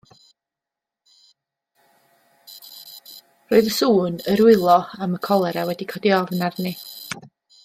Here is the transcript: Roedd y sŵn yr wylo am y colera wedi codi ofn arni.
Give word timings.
Roedd 3.51 3.71
y 3.73 3.77
sŵn 3.77 4.19
yr 4.33 4.45
wylo 4.49 4.81
am 5.07 5.15
y 5.19 5.23
colera 5.29 5.69
wedi 5.73 5.91
codi 5.95 6.17
ofn 6.23 6.47
arni. 6.51 6.75